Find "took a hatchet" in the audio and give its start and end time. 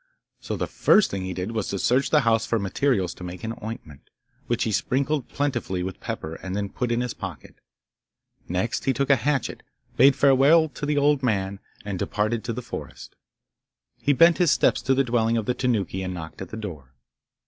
8.93-9.61